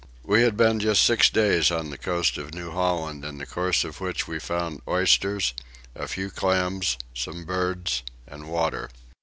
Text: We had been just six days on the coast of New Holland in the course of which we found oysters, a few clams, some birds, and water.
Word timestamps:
We 0.23 0.41
had 0.41 0.57
been 0.57 0.79
just 0.79 1.03
six 1.03 1.29
days 1.29 1.69
on 1.69 1.91
the 1.91 1.97
coast 1.99 2.39
of 2.39 2.55
New 2.55 2.71
Holland 2.71 3.23
in 3.23 3.37
the 3.37 3.45
course 3.45 3.83
of 3.83 4.01
which 4.01 4.27
we 4.27 4.39
found 4.39 4.81
oysters, 4.87 5.53
a 5.93 6.07
few 6.07 6.31
clams, 6.31 6.97
some 7.13 7.45
birds, 7.45 8.01
and 8.25 8.49
water. 8.49 8.89